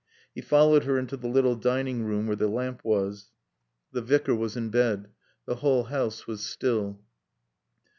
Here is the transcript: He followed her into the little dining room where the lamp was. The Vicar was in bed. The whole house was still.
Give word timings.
He 0.33 0.41
followed 0.41 0.85
her 0.85 0.97
into 0.97 1.15
the 1.15 1.27
little 1.27 1.55
dining 1.55 2.03
room 2.05 2.25
where 2.25 2.35
the 2.35 2.47
lamp 2.47 2.81
was. 2.83 3.29
The 3.91 4.01
Vicar 4.01 4.33
was 4.33 4.57
in 4.57 4.69
bed. 4.71 5.09
The 5.45 5.57
whole 5.57 5.83
house 5.83 6.25
was 6.25 6.43
still. 6.43 7.01